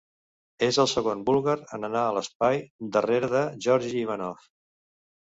És 0.67 0.79
el 0.83 0.89
segon 0.93 1.21
búlgar 1.27 1.55
en 1.79 1.87
anar 1.91 2.03
a 2.07 2.17
l'espai, 2.17 2.65
darrere 2.99 3.33
de 3.37 3.47
Georgi 3.67 3.97
Ivanov. 4.05 4.53